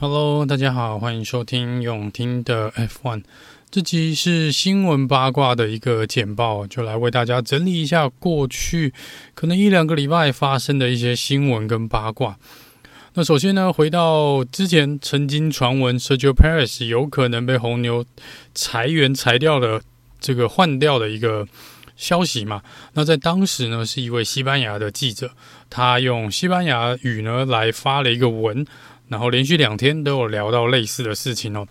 [0.00, 3.24] Hello，大家好，欢迎收听永听的 F1。
[3.68, 8.94] 这集是新闻八卦的一个简报，就来为大家整理一下过去
[9.34, 12.38] 可能一两个礼拜发生的一些新闻跟八卦。
[13.14, 18.04] 那首先呢，回到之前曾经传闻 Sergio Perez 有可能被红牛
[18.54, 19.82] 裁员裁掉的
[20.20, 21.44] 这个换掉的一个
[21.96, 22.62] 消息嘛。
[22.92, 25.32] 那在当时呢，是一位西班牙的记者，
[25.68, 28.64] 他用西班牙语呢来发了一个文，
[29.08, 31.66] 然后连续两天都有聊到类似的事情哦。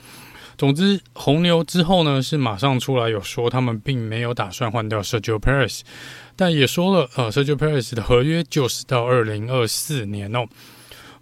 [0.57, 5.81] 总之，红牛之后呢，是马上出来有说他们并没有打算换掉 Sergio Perez，
[6.35, 10.47] 但也说了，呃，Sergio Perez 的合约就是到二零二四年哦。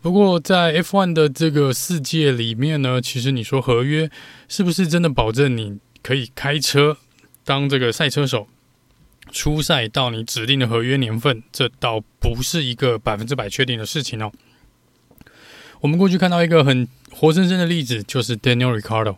[0.02, 4.10] 不过在 F1 的这个世界里面呢，其实你说合约
[4.48, 6.96] 是不是真的保证你可以开车
[7.44, 8.48] 当这个赛车手
[9.32, 14.32] 出赛到你指定的合约年份，这倒不是一个百分之百确定的事情哦。
[15.82, 19.18] 我们过去看到一个很活生生的例子，就是 Daniel r i c a r d o。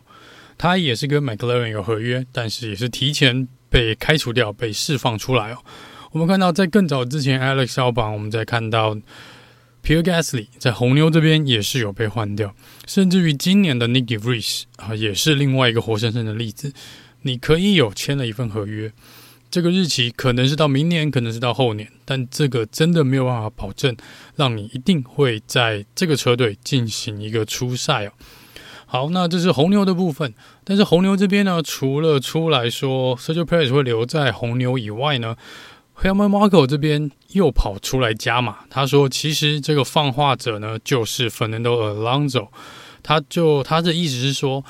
[0.56, 5.58] 他也是跟 McLaren 有合约，但是也是提前被开除掉、被释放出来哦。
[6.10, 8.96] 我们看到在更早之前，Alex Albon，我们在看到
[9.84, 12.54] Pierre Gasly 在红牛这边也是有被换掉，
[12.86, 16.72] 甚至于今年的 Nyck de Vries 啊，也是另外一个活生生的例子。
[17.22, 18.92] 你可以有签了一份合约，
[19.50, 23.96] 这个日期可能是到明年，可能是到后年，但这个真的没有办法保证
[24.36, 28.12] 让你一定会在这个车队进行一个出赛哦。
[28.84, 30.32] 好，那这是红牛的部分。
[30.64, 35.36] 但是红牛这边呢，除了出来说 Sergio Perez 会留在红牛以外呢
[35.96, 38.60] ，Helmut Marko 这边又跑出来加码。
[38.70, 42.48] 他说，其实这个放话者呢，就是 Fernando Alonso。
[43.02, 44.64] 他就他的意思是说，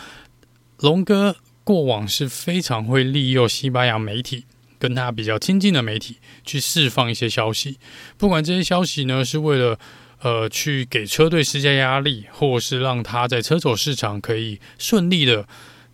[0.81, 4.44] 龙哥过往是非常会利用西班牙媒体
[4.78, 7.78] 跟他比较亲近的媒体去释放一些消息，
[8.16, 9.78] 不管这些消息呢是为了。
[10.20, 15.46] 呃，去给车队施加压力，或是让他在车手市场可以顺利的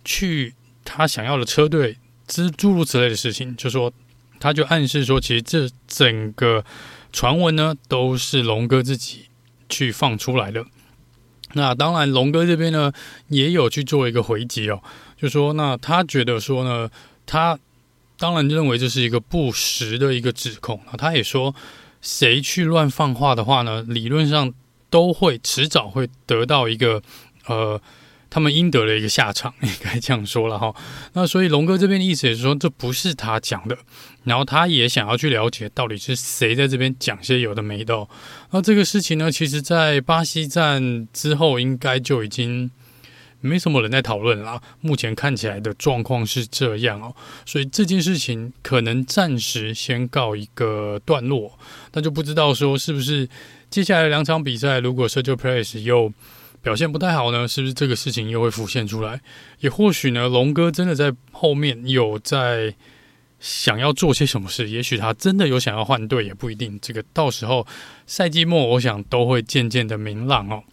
[0.03, 3.93] 去他想要的车队，之诸如此类的事情，就说
[4.39, 6.65] 他就暗示说，其实这整个
[7.13, 9.27] 传闻呢，都是龙哥自己
[9.69, 10.65] 去放出来的。
[11.53, 12.91] 那当然，龙哥这边呢
[13.27, 14.81] 也有去做一个回击哦，
[15.21, 16.89] 就说那他觉得说呢，
[17.27, 17.59] 他
[18.17, 21.55] 当然认为这是一个不实的一个指控啊，他也说。
[22.01, 23.81] 谁去乱放话的话呢？
[23.81, 24.53] 理论上
[24.91, 27.01] 都会迟早会得到一个
[27.47, 27.81] 呃，
[28.29, 30.71] 他们应得的一个下场，应该这样说了哈。
[31.13, 33.75] 那所以龙哥这边的意思也是说，这不是他讲的，
[34.23, 38.07] 然后他也想要去了解到底是谁在这边讲些有的没的。
[38.51, 42.69] 那这个事情呢，其实在巴西站之后应该就已经。
[43.45, 51.57] 没什么人在讨论啦，目前看起来的状况是这样哦，所以这件事情可能暂时先告一个段落，
[51.93, 53.29] 那就不知道说是不是
[53.69, 56.11] 接下来两场比赛，如果 Sergio Perez 又
[56.61, 59.21] 表现不太好呢，是不是这个事情又会浮现出来？
[59.59, 62.73] 也或许呢，龙哥真的在后面有在
[63.39, 66.79] 想要做些什么事，也许他真的有想要换队，也不一定。
[66.81, 67.67] 这个到时候
[68.07, 70.63] 赛季末，我想都会渐渐的明朗哦。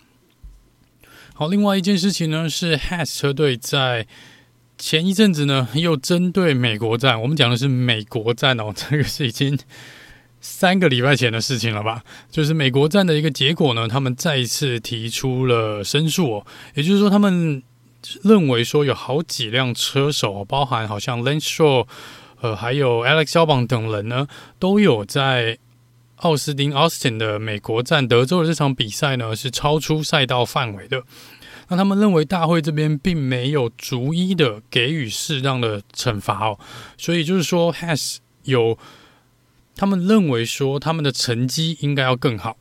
[1.35, 4.07] 好，另外一件事情呢，是，Has 车队在
[4.77, 9.59] 前一阵子呢，又针对美国站，我们讲的是美国站哦， 这个是已经
[10.43, 12.05] 三个礼拜前的事情了吧？
[12.31, 17.63] 就是美国站的一个结果呢，他们再一次提出了申诉哦，也就是说，他们
[18.23, 21.87] 认为说有好几辆车手，包含好像 Lance Stroll，
[22.43, 24.29] 呃，还有 Alex Albon 等人呢，
[24.59, 25.59] 都有在。
[26.23, 31.03] 奥斯汀 （Austin） 的美国站德州的这场比赛呢，是超出赛道范围的。
[31.69, 36.59] 那他们认为大会这边并没有逐一的给予适当的惩罚哦，
[36.97, 38.79] 所以就是说，Has 有
[39.75, 42.57] 他们认为说他们的成绩应该要更好。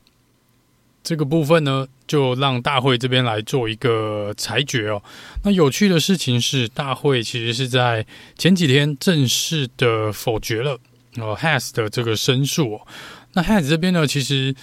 [1.04, 5.04] 这个部分呢，就让大会这边来做一个裁决哦。
[5.44, 8.08] 那有趣的事情是，大会其实是在
[8.38, 10.80] 前几天正式的否决了
[11.18, 12.88] 哦 Has 的这个申诉哦。
[13.34, 14.54] 那 Has 这边呢，其实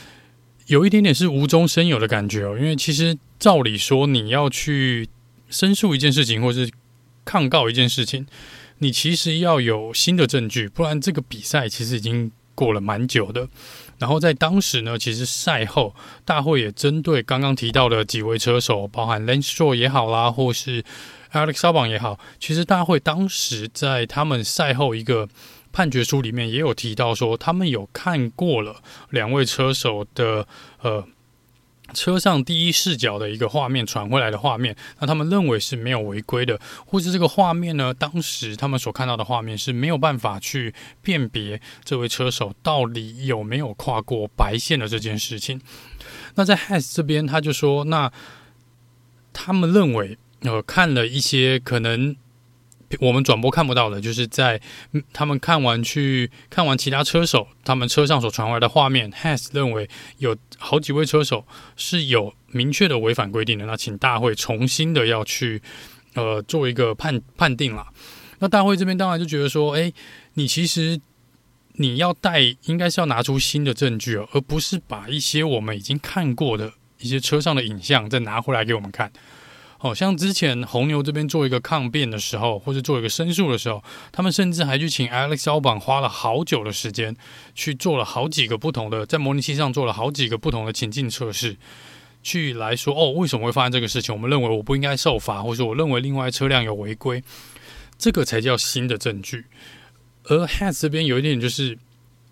[0.67, 5.09] 有一点点是无中生有的感觉哦，因为其实照理说你要去
[5.49, 6.70] 申诉一件事情，或是
[7.25, 8.26] 抗告一件事情，
[8.79, 13.49] 你其实要有新的证据，不然这个比赛其实已经过了蛮久的。
[13.99, 15.94] 然后在当时呢，其实赛后
[16.25, 20.85] 大会也针对刚刚提到的几位车手，包含 Lance Stroll 也好啦，或是
[21.32, 25.29] Alex Albon 也好，其实大会当时在他们赛后一个
[25.73, 30.47] 判决书里面也有提到说，他们有看过了两位车手的
[30.82, 31.06] 呃。
[31.94, 45.59] 车上第一视角的一个画面传回来的画面，那他们认为是没有违规的，或是这个画面呢，当时他们所看到的画面是没有办法去辨别这位车手到底有没有跨过白线的这件事情。
[46.35, 48.12] 那在 Has 这边，他就说，那
[49.32, 52.15] 他们认为，呃，看了一些可能。
[53.00, 54.61] 我们转播看不到的，就是在
[55.12, 59.88] 他们看完去看完其他车手他们车上所传回来的画面，Has 认为
[60.19, 61.44] 有好几位车手
[61.76, 65.61] 是有明确的违反规定的，那请大会重新的要去
[66.14, 67.87] 呃做一个判判定啦。
[68.38, 69.93] 那大会这边当然就觉得说，哎，
[70.34, 70.99] 你其实
[71.75, 79.12] 你要带应该是要拿出新的证据哦，而不是把一些我们已经看过的一些车上的影像再拿回来给我们看。
[79.81, 83.81] 好、哦、像之前红牛这边做一个抗辩的时候，或者做一个申诉的时候，
[84.11, 87.17] 他们甚至还去请 Alex Albon 花了好久的时间，
[87.55, 91.57] 去做了好几个不同的，在模拟器上做了好几个不同的情境测试，
[92.25, 94.13] 去来说哦，为什么会发生这个事情？
[94.13, 97.23] 我们认为我不应该受罚，或者我认为另外车辆有违规，
[97.97, 99.47] 这个才叫新的证据。
[100.25, 101.79] 而 Haas 这边有一点就是，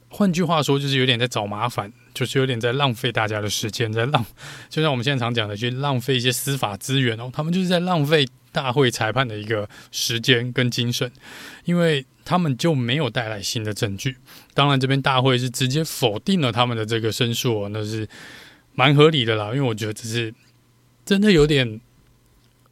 [0.08, 1.92] 换句话说，就是有点在找麻烦。
[2.14, 4.24] 就是有点在浪费大家的时间，在浪，
[4.70, 7.28] 就像我们现在常讲的，去浪费一些司法资源哦。
[7.30, 11.12] 他们就是在浪费大会裁判的一个时间跟精神，
[11.66, 14.16] 因为他们就没有带来新的证据。
[14.54, 18.08] 当然，这边大会是直接否定了他们的这个申诉哦，那是
[18.74, 19.48] 蛮合理的啦。
[19.48, 20.32] 因为我觉得这是
[21.04, 21.78] 真的有点，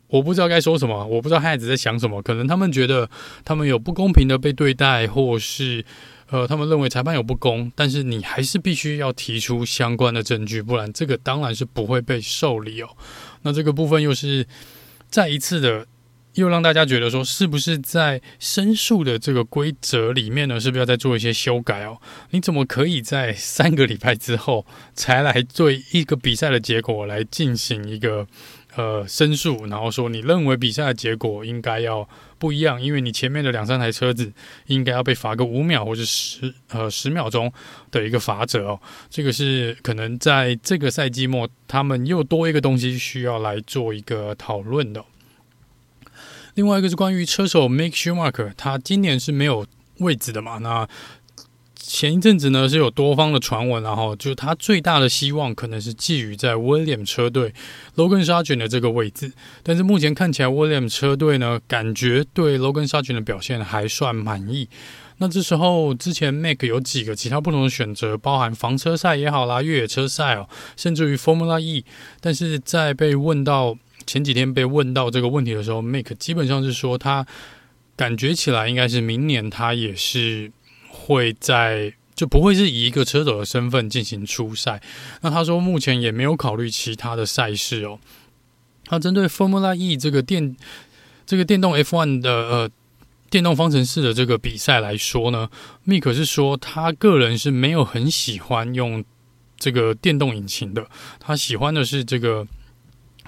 [0.07, 2.23] 我不知道该说什么，我不知道孩子在想什么。
[2.23, 3.11] 可能他们觉得
[3.45, 5.85] 他们有不公平的被对待，或是。
[6.31, 12.89] 呃，他们认为裁判有不公，但是你还是必须要提出相关的证据，不然这个当然是不会被受理哦。
[13.43, 14.47] 那这个部分又是
[15.09, 15.87] 再一次的，
[16.35, 20.59] 又让大家觉得说，是不是在申诉的这个规则里面呢？
[20.59, 22.01] 是不是要再做一些修改哦？
[22.31, 28.27] 你怎么可以在三个礼拜之后才来对一个比赛的结果来进行一个？
[28.77, 32.09] 呃，申诉，然后说你认为比赛的结果应该要
[32.45, 34.31] 不一样，因为你前面的两三台车子
[34.67, 37.51] 应该要被罚个五秒或者十呃十秒钟
[37.91, 38.79] 的一个罚则哦。
[39.09, 45.03] 这个是可能在这个赛季末，他们又多一个东西需要来做一个讨论的。
[46.53, 49.67] 另外一个是关于车手 Make Schumacher，他今年是没有
[50.01, 50.59] 位置的嘛？
[50.59, 50.87] 那
[51.87, 57.53] 前一阵子呢，是有多方的传闻，然后就他最大的希望可能是寄予在 William 车队
[57.95, 59.33] Logan Sargent 的这个位置，
[59.63, 64.69] 但是目前看起来 William 车队呢，感觉对 Logan Sargent 的表现还算满意。
[65.19, 71.85] 那这时候之前 Mick 有几个其他不同的选择，包含房车赛也好啦，越野车赛哦，甚至于 Formula E，
[72.21, 73.77] 但是在被问到
[74.07, 77.27] 前几天被问到这个问题的时候，Mick 基本上是说他
[77.95, 80.51] 感觉起来应该是明年他也是。
[81.07, 84.83] 会在就不会是以一个车手的身份进行出赛。
[85.21, 87.99] 那他说目前也没有考虑其他的赛事哦。
[88.87, 90.57] 他针对 Formula E 这个电
[91.27, 92.71] 这个电动 F1 的呃
[93.31, 95.49] 电动方程式的这个比赛来说呢
[95.87, 99.05] ，Mick 是说他个人是没有很喜欢用
[99.59, 100.87] 这个电动引擎的，
[101.21, 102.47] 他喜欢的是这个。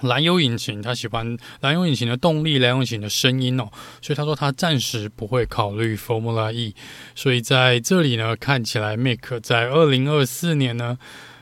[0.01, 3.67] 燃油引擎，他喜欢燃油引擎的动力，燃油引擎的声音哦，
[4.01, 6.75] 所以他说他暂时不会考虑 Formula E。
[7.15, 10.97] 所以在这里呢，看起来 Mick 在二零二四年呢，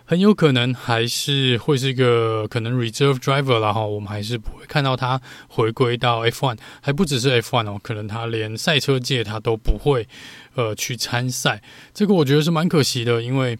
[0.05, 10.07] 很有可能还是会是一个可能 Reserve Driver 啦哈，我们还是不会看到他回归到 F1，还不只是 F1 哦，可能他连赛车界他都不会
[10.55, 11.61] 呃去参赛，
[11.93, 13.57] 这个我觉得是蛮可惜的，因为。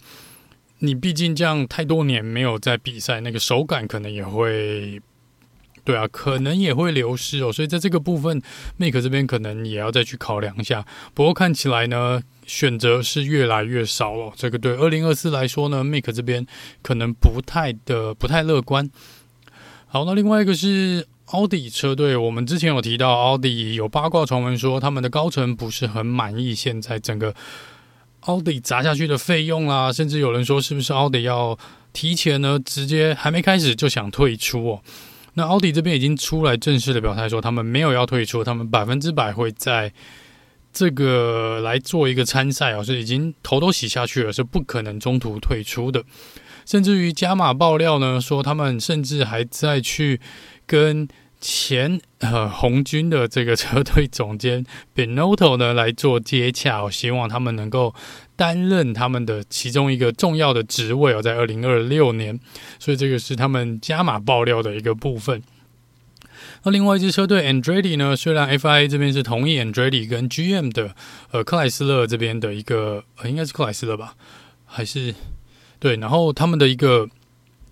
[0.80, 5.02] 你毕竟这样太多年没有在比赛，那个手感可能也会，
[5.86, 7.52] 对啊，可能也会流失哦。
[7.52, 8.42] 所以在这个部分
[8.78, 10.86] ，Mick 这边可能也要再去考量一下。
[11.14, 14.34] 不过看起来呢，选择是越来越少了。
[14.36, 16.46] 这个对二零二四来说呢，Mick 这边
[16.82, 18.92] 可能不太的不太乐观。
[19.88, 27.34] 好，那另外一个是奥迪车队，我们之前有提到，奥迪有八卦传闻说他们的高层不是很满意现在整个。
[28.26, 31.58] 奥迪砸下去的费用啦，甚至有人说是不是奥迪要
[31.94, 32.60] 提前呢？
[32.66, 34.82] 直接还没开始就想退出哦。
[35.34, 39.92] 那奥迪这边已经出来正式的表态说，他们没有要退出，他们百分之百会在
[40.74, 46.04] 这个来做一个参赛哦，是已经头都洗下去了，是不可能中途退出的。
[46.66, 50.20] 甚至于加码爆料呢，说他们甚至还在去
[50.66, 51.08] 跟。
[51.48, 57.94] 前呃红军的这个车队总监 Benotto 呢来做接洽，哦希望他们能够
[58.36, 62.40] 担任他们的其中一个重要的职位哦，在二零二六年，
[62.80, 65.44] 所以这个是他们加码爆料的一个部分。
[66.64, 70.96] 那另外一支车队 Andretti 呢，虽然 FIA 这边是同意 Andretti 跟 GM 的
[71.30, 74.16] 呃克莱斯勒这边的一个，呃、应该是克莱斯勒吧，
[74.66, 75.14] 还是
[75.78, 77.08] 对，然后他们的一个。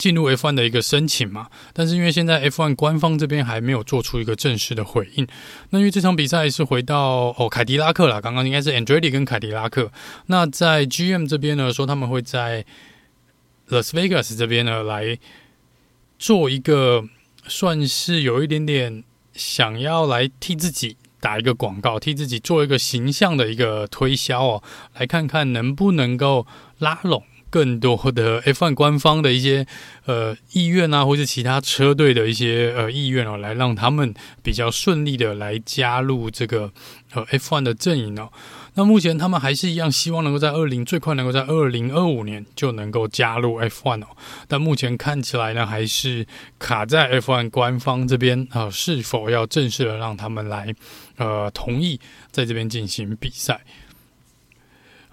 [0.04, 5.26] 进入 F1 的一个申请嘛，但是因为现在 F1 官方这边还没有做出一个正式的回应。
[5.70, 9.90] 那因为这场比赛是回到哦凯迪拉克啦，刚刚应该是 Andretti 跟凯迪拉克。
[10.26, 12.66] 那在 GM 这边呢，说他们会在
[13.70, 15.18] Las Vegas 这边呢来
[16.20, 17.06] 做一个
[17.48, 24.64] 算是有一点点想要来替自己打一个广告，替自己做一个形象的一个推销哦，
[24.96, 26.46] 来看看能不能够
[26.80, 27.24] 拉拢。
[27.54, 29.68] 更多的 F1 官方的一些
[30.06, 36.72] 呃意愿啊，或是其他车队的一些呃意愿哦，来让他们比较顺利的来加入这个
[37.14, 38.32] 呃 F1 的阵营哦。
[38.74, 44.08] 那目前他们还是一样，希望能够在二零最快能够在二零二五年就能够加入 F1 哦。
[44.48, 46.26] 但目前看起来呢，还是
[46.58, 50.74] 卡在 F1 官方这边啊，呃，是否要正式的让他们来
[51.18, 52.00] 呃同意
[52.32, 53.62] 在这边进行比赛？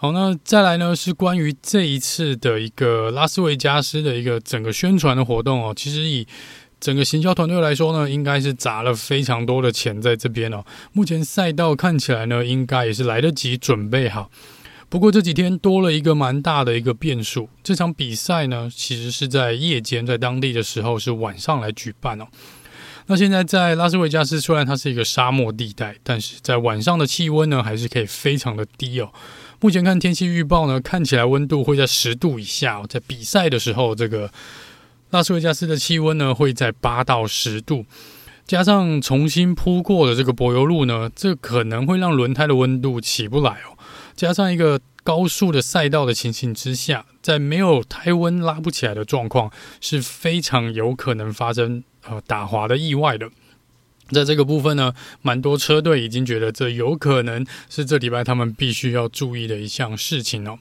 [0.02, 5.74] 好，那再来呢，是关于这一次的一个拉斯维加斯的一个整个宣传的活动哦。
[5.76, 6.26] 其实以
[6.80, 10.64] 整个行销团队来说呢，应该是砸了非常多的钱在这边哦。
[10.94, 14.30] 目前赛道看起来呢，应该也是来得及准备好。
[14.88, 22.26] 不过这几天多了一个蛮大的一个变数，这场比赛呢，其实是在夜间，在当地的时候是晚上来举办哦。
[23.10, 29.10] 那现在在拉斯维加斯，虽然它是一个沙漠地带，但是在晚上的气温呢，还是可以非常的低哦。
[29.58, 32.78] 目前看天气预报呢，看起来温度会在十度以下。
[32.78, 34.30] 哦在比赛的时候，这个
[35.10, 37.84] 拉斯维加斯的气温呢会在八到十度，
[38.46, 43.74] 加上重新铺过的这个柏油路呢，这可能会让轮胎的温度起不来哦。
[44.14, 53.30] 加上一个高速的赛道的情形之下，在没有胎温拉不起来的状况，是非常有可能发生呃打滑的意外的。
[54.12, 54.92] 在这个部分呢，
[55.22, 60.58] 蛮多车队已经觉得这有可能是这礼拜他们必须要注意的一项事情哦。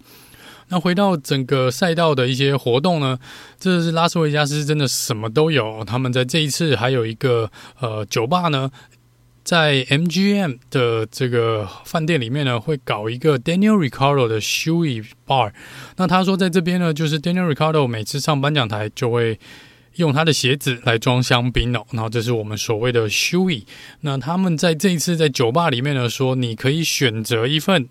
[0.71, 3.17] 那回到整个赛道的一些活动呢，
[3.59, 5.83] 这是拉斯维加斯真的什么都有。
[5.83, 8.69] 他们在这一次还有一个呃酒吧呢，
[9.49, 15.53] 在 MGM 的这个饭店里面呢，会搞一个 Daniel Ricardo 的 Shoey Bar。
[15.97, 19.39] 那他说在这边呢，就是 Daniel Ricardo 每次上颁奖台就会。
[19.95, 23.63] 用他的鞋子来装香槟哦，然后这是我们所谓的 shoey。
[24.01, 27.89] 那他们在这一次在酒吧里面呢，说你可以选择一份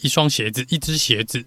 [0.00, 1.44] 一双鞋子，一只鞋子，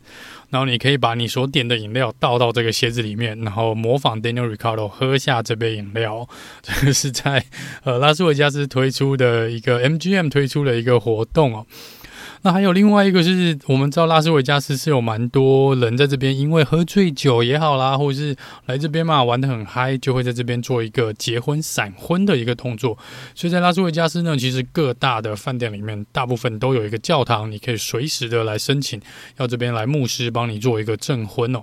[0.50, 6.28] 然后你可以把你所点的饮料倒到这个鞋子里面，然后模仿 Daniel Ricardo 喝下这杯饮料。
[6.62, 7.44] 这个是在
[7.84, 11.66] 呃拉斯维加斯推出的一个 MGM 推出的一个活动哦。
[12.44, 22.98] 那还有另外一个是，我们知道拉斯维加斯是有蛮多人在这边，因为喝醉酒也好啦，或者是来这边嘛玩得很嗨，就会在这边做一个结婚闪婚的一个动作。
[23.36, 29.00] 所以在拉斯维加斯呢，其实各大的饭店里面，大部分都有一个教堂，你可以随时的来申请，
[29.38, 31.62] 要这边来牧师帮你做一个证婚哦。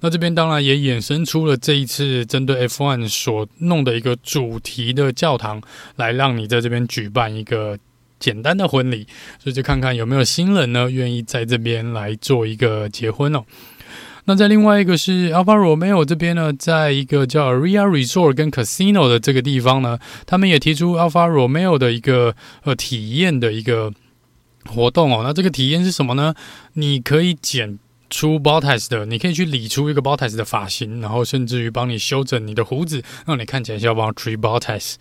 [0.00, 5.62] 那这边当然也衍生出了这一次针对 F1 所弄的一个主题的教堂，
[5.94, 7.78] 来让你在这边举办一个。
[8.18, 9.06] 简单的婚礼，
[9.38, 13.44] 所以就看看有没有新人呢，愿意在这边来做一个结婚哦。
[14.24, 22.34] 那在另外一个是 Alfa Romeo 这边呢，在一个叫 Aria Resort 跟 Casino 的这个地方呢，他们也提出 Alfa Romeo 的一个
[22.64, 23.90] 呃体验的一个
[24.66, 25.22] 活动哦。
[25.24, 26.34] 那这个体验是什么呢？
[26.74, 27.78] 你可以剪
[28.10, 34.96] 出 Bottas 的，你可以去理出一个 Bottas 的发型，然后甚至于帮你修整你的胡子，让你看起来像 Valtteri Bottas。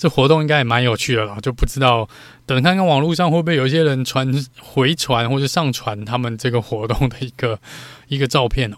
[0.00, 2.08] 这活动应该也蛮有趣的啦，就不知道
[2.46, 4.26] 等看看网络上会不会有一些人传
[4.58, 7.60] 回传或者上传他们这个活动的一个
[8.08, 8.76] 一个照片哦。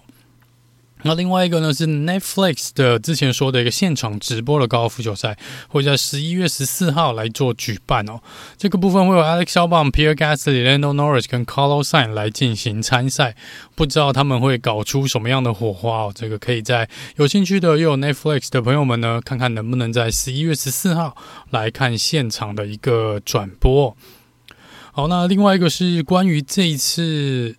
[1.04, 5.36] 那另外一个呢是 Netflix 的之前说的一个现场直播的高尔夫球赛，
[5.68, 8.20] 会在十一月十四号来做举办哦。
[8.56, 13.34] 这个部分会有 Alex Albon、Pierre Gasly、Lando Norris 跟 Carlos Sain 来进行参赛，
[13.74, 16.12] 不知道他们会搞出什么样的火花哦。
[16.14, 21.16] 这个可以在有兴趣的又有 Netflix 的朋友们呢，看看能不能在十一月十四号
[21.50, 23.96] 来看现场的一个转播。
[24.92, 27.56] 好，那另外一个是关于这一次，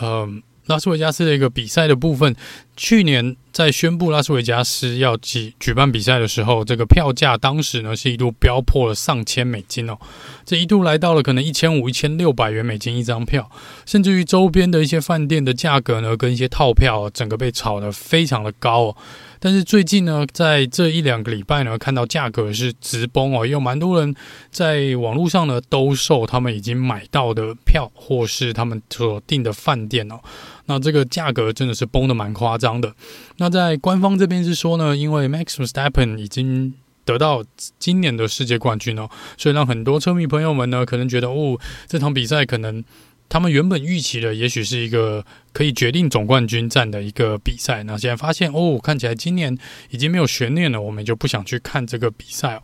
[0.00, 0.32] 嗯、呃。
[0.66, 2.34] 拉斯维加斯的一个比赛的部分，
[2.76, 9.98] 去年在宣布拉斯维加斯要举举办比赛的时候，这个票价当时呢是一度飙破了上千美金哦，
[10.44, 13.50] 这一度来到了可能一千五、一千六百元美金一张票，
[13.84, 18.96] 甚至于周边的一些饭店的价格呢，跟一些套票整个被炒得非常的高哦。
[19.44, 24.14] 但是最近呢，在这一两个礼拜呢，看到价格是直崩哦，也有蛮多人
[24.50, 30.18] 在网络上呢兜售他们已经买到的票，或是他们所订的饭店哦。
[30.64, 32.94] 那这个价格真的是崩得蛮夸张的。
[33.36, 36.72] 那在官方这边是说呢，因为 Max Verstappen 已经
[37.04, 37.44] 得到
[37.78, 42.82] 今年的世界冠军哦，所以让很多车迷朋友们呢，可能觉得哦，这场比赛可能。
[43.28, 47.82] 他们原本预期的，也许是一个可以决定总冠军战的一个比赛。
[47.82, 49.58] 那现在发现，哦，看起来今年
[49.90, 52.62] 已经没有悬念了，我们就不想去看这个比赛哦。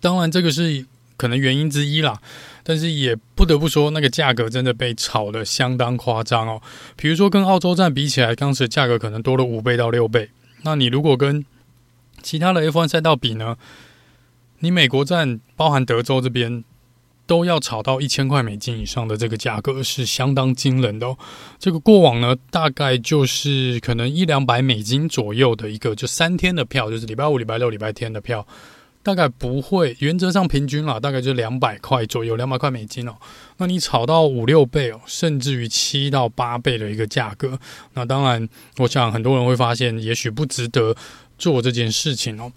[0.00, 0.86] 当然，这个是
[1.18, 2.18] 可能原因之一啦，
[2.62, 6.62] 但是也不得不说，那个价格真的被炒得相当夸张哦。
[6.96, 10.30] 比如说，跟澳洲站比起来，当时价格可能多了五倍到六倍。
[10.62, 11.44] 那你如果跟
[12.22, 13.58] 其他的 F1 赛道比呢？
[14.60, 16.64] 你美国站，包含德州这边。
[17.26, 21.18] 都要炒到一千块美金以上的这个价格是相当惊人的哦。
[21.58, 28.46] 这个过往呢，大概就是可能一两百美金左右的一个，就三天的票，就是礼拜五、礼拜六、礼拜天的票，
[29.02, 33.14] 大概不会，原则上平均啦，大概就两百块左右，两百块美金哦。
[33.56, 37.58] 那你炒到五六倍哦，甚至于七到八倍的一个价格，
[37.94, 40.94] 那当然，我想很多人会发现，也许不值得
[41.36, 42.52] 做这件事情哦。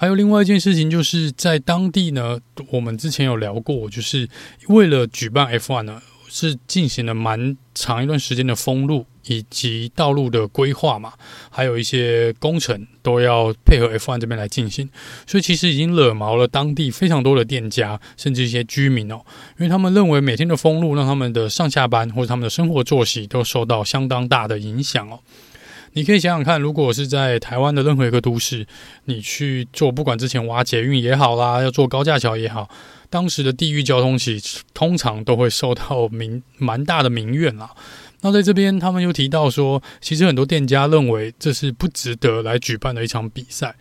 [0.00, 2.38] 还有另外一件事情，就是在当地呢，
[2.70, 4.28] 我们之前有聊过，就是
[4.68, 11.14] 为了举办 F1 呢，是进行了蛮长一段时间的封路以及道路的规划嘛，
[11.50, 14.88] 还有一些工程都要配合 F1 这边来进行，
[15.26, 19.20] 所以其实已经惹毛了当地非常多的店家，甚至一些居民哦，
[19.58, 25.18] 因为他们认为每天的封路让他们的上下班或者他们的生活作息都受到相当大的影响哦。
[25.98, 28.64] 你可以想想看，如果是在台湾的任何一个都市，
[29.06, 32.70] 你去做，不管之前挖捷运也好啦，要做高架桥也好，
[33.10, 34.40] 当时的地域交通其
[34.72, 37.74] 通常都会受到民蛮大的民怨啦。
[38.22, 43.74] 那在这边，他们又提到说，其实很多店家认为这是不值得来举办的一场比赛，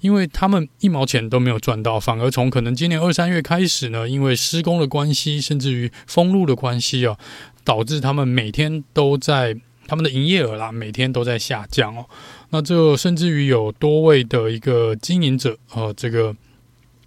[0.00, 7.16] 因为他们一毛钱都没有赚到，反而从可能今年二三月开始呢，因为施工的关系，甚至于封路的关系啊，
[7.64, 9.56] 导致他们每天都在。
[9.86, 12.06] 他们的营业额啦，每天都在下降哦。
[12.50, 16.34] 那这甚至于有多位的一个经营者，呃，这个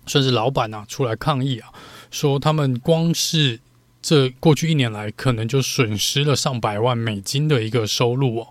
[0.05, 1.69] 算是老板啊，出来抗议啊，
[2.11, 3.59] 说他们光是
[4.01, 8.47] 这过去一年来，可能就损失了上百万美金的一个收入哦。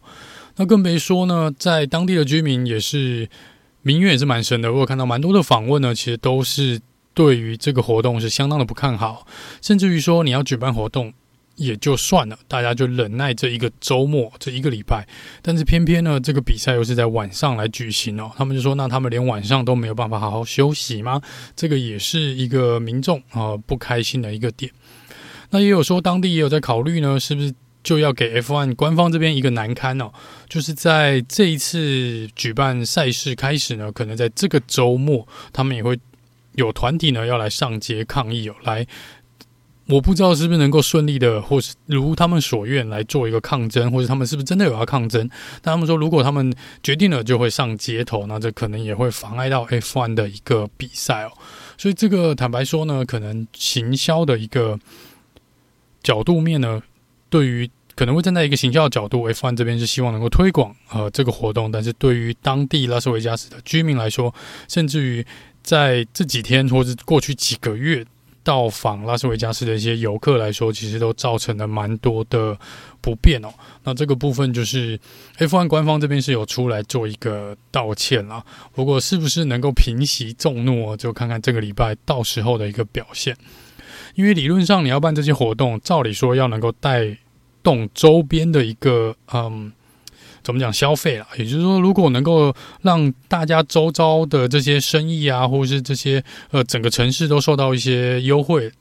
[0.57, 3.29] 那更别说呢，在当地的居民也是
[3.83, 4.73] 民怨也是蛮深的。
[4.73, 6.81] 我有看到蛮多的访问呢，其实都是
[7.15, 9.27] 对于这个活动是相当的不看好，
[9.63, 11.13] 甚至于说你要举办活动。
[11.59, 15.07] 也就算了，大家就忍耐这一个周末，这一个礼拜。
[15.43, 18.31] 但是偏偏呢，这个比赛又是在晚上来举行哦。
[18.37, 21.21] 他们就说，那他们连晚上都没有办法好好休息吗？
[21.57, 24.71] 这个也是一个民众啊、呃、不开心的一个点。
[25.51, 30.13] 那也有说，当地也有在考虑呢，是不是就要给 F1 官方这边一个难堪哦？
[30.49, 35.99] 就是在这一次举办赛事开始呢，可能在这个周末，他们也会
[36.55, 38.87] 有团体呢要来上街抗议哦，来。
[39.89, 45.27] 我不知道是不是能够顺利的，或是如他们所愿来做一个抗争，或者他们是不是真的有要抗争？
[45.63, 51.33] 但他们说，如果他们决定了，就会上街头，那这可能也会妨碍到 F1 的一个比赛哦。
[51.79, 54.79] 所以这个坦白说呢，可能行销的一个
[56.03, 56.83] 角度面呢，
[57.31, 64.35] 对于可能会站在一个行销的角度，F1 这边是希望能够推广呃这个活动，但是对于当地拉斯维加斯的居民来说，
[64.69, 65.25] 甚至于
[65.63, 68.05] 在这几天或者过去几个月。
[68.49, 72.59] 到访拉斯维加斯的一些游客来说，其实都造成了蛮多的
[73.03, 73.49] 不便哦。
[73.85, 74.99] 那这个部分就是
[75.37, 78.43] F1 官方这边是有出来做一个道歉啦。
[78.73, 83.37] 不过是不是能够平息众怒，就看看这个礼拜到时候的一个表现。
[84.15, 87.15] 因为理论上你要办这些活动，照理说要能够带
[87.63, 89.71] 动周边的一个嗯。
[90.49, 91.27] 怎么讲消费了？
[91.37, 98.73] 也就是说，如果能够让大家周遭的这些生意啊，或者是这些呃整个城市都受到一些优惠，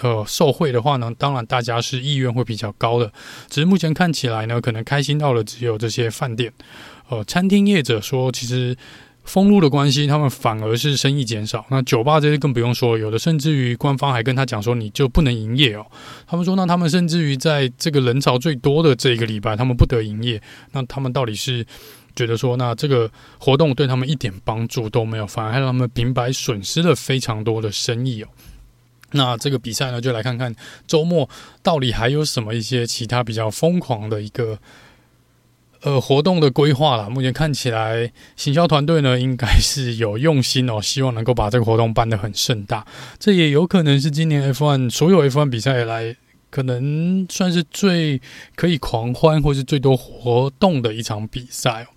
[0.00, 3.12] 呃受惠的话呢，当然大家是意愿会比较高的。
[3.48, 6.52] 只是目前看起来呢，可能开心到了只有这些饭店，
[7.08, 8.76] 呃，餐厅业者说其实。
[9.24, 11.64] 封路的关系，他们反而是生意减少。
[11.70, 15.86] 那酒吧这些更不用说，有的甚至于官方还跟他讲说，你就不能营业哦。
[16.26, 20.40] 他们说，那他们甚至于在这个人潮最多的这一个礼拜，他们不得营业。
[20.72, 21.66] 那他们到底是
[22.14, 28.28] 觉得说，那这个活动对他们一点帮助都没有，反而还让他们平白损失了非常多的生意哦。
[29.12, 30.54] 那这个比赛呢，就来看看
[30.86, 31.28] 周末
[31.62, 34.58] 到底还有什么一些其他比较疯狂的一个。
[35.84, 42.86] 呃，活动的规划啦，目前看起来行销团队呢应该是有用心哦，希望能够把这个活动办得很盛大。
[43.18, 46.16] 这也有可能是今年 F1 所有 F1 比赛以来，
[46.48, 48.18] 可能算是最
[48.56, 51.88] 可以狂欢或是最多活动的一场比赛哦。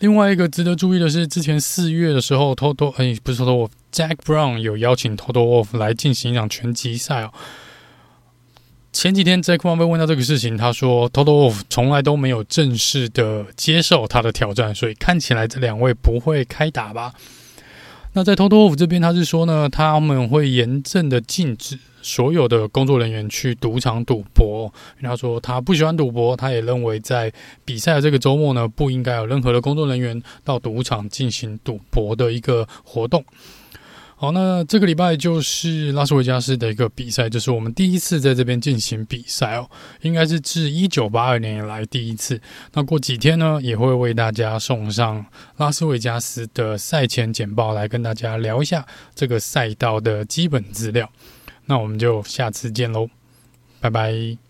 [0.00, 7.32] 另外一个值得注意的是，之前四月的时候，Toto 哎，不是 TOTO）Jack Brown 有邀请 Toto Wolff 来进行一场拳击赛哦。
[8.94, 17.12] 前几天 Jack Brown 被问到这个事情，他说 Toto Wolff 从来都没有正式的接受他的挑战，所以看起来这两位不会开打吧？
[18.12, 24.72] 那在 Toto Wolff 这边，他是说呢，他们会严正的禁止所有的工作人员去赌场赌博。
[25.02, 27.32] 他说他不喜欢赌博，他也认为在
[27.64, 33.24] 比赛的这个周末呢，不应该有任何的工作人员到赌场进行赌博的一个活动。
[34.16, 39.68] 好，那这个礼拜就是拉斯维加斯的一个比赛，就是我们第一次在这边进行比赛哦，
[40.02, 42.40] 应该是自一九八二年以来第一次。
[42.72, 51.10] 那过几天呢，也会为大家送上拉斯维加斯的赛前简报，来跟大家聊一下这个赛道的基本资料。
[51.66, 53.08] 那我们就下次见喽，
[53.80, 54.43] 拜拜。